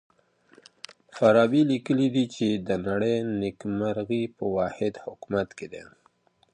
فارابي 1.15 1.61
ليکلي 1.71 2.07
دي 2.15 2.25
چي 2.35 2.47
د 2.67 2.69
نړۍ 2.87 3.15
نېکمرغي 3.41 4.23
په 4.37 4.45
واحد 4.55 4.93
حکومت 5.05 5.49
کي 5.57 5.67
ده. 5.73 5.83